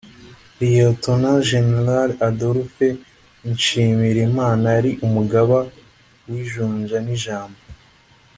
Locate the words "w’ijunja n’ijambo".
6.27-7.59